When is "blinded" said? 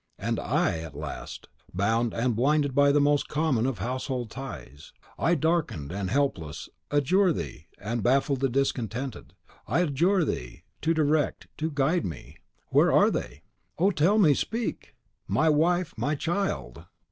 2.35-2.73